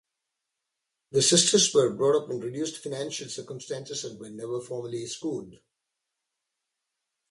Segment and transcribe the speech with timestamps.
[1.11, 5.59] The sisters were brought up in reduced financial circumstances, and were never formally schooled.